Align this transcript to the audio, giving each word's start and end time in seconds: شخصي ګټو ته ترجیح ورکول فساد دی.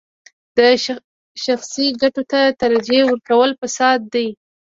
شخصي 1.45 1.87
ګټو 2.01 2.21
ته 2.31 2.41
ترجیح 2.61 3.01
ورکول 3.09 3.49
فساد 3.61 3.99
دی. 4.13 4.27